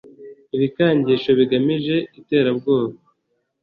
ibikangisho 0.55 1.29
bigamije 1.39 1.95
iterabwoba 2.19 2.95